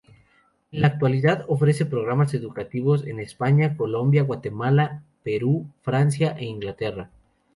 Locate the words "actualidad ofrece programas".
0.87-2.33